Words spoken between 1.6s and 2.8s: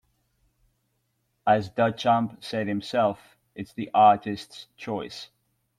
Duchamp said